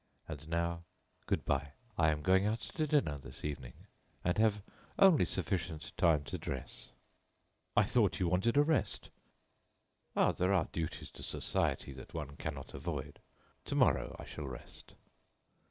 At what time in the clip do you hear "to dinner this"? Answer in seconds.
2.61-3.45